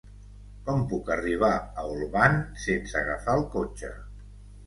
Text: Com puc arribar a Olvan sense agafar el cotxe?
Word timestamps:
Com 0.67 0.79
puc 0.93 1.11
arribar 1.15 1.51
a 1.57 1.83
Olvan 1.91 2.39
sense 2.65 2.97
agafar 3.01 3.35
el 3.41 3.45
cotxe? 3.57 3.93